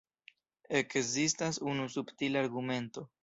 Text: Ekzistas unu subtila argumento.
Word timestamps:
Ekzistas 0.79 1.61
unu 1.73 1.87
subtila 1.97 2.45
argumento. 2.47 3.05